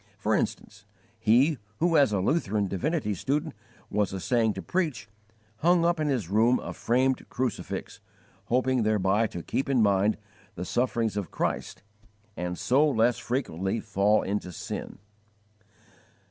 [0.17, 0.83] For instance,
[1.19, 3.53] he who, as a Lutheran divinity student,
[3.91, 5.07] was essaying to preach,
[5.57, 7.99] hung up in his room a framed crucifix,
[8.45, 10.17] hoping thereby to keep in mind
[10.55, 11.83] the sufferings of Christ
[12.35, 14.97] and so less frequently fall into sin.